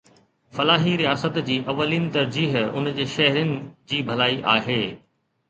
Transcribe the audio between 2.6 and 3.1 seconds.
ان جي